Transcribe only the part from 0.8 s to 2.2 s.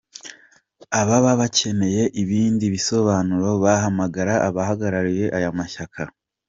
Ababa bakeneye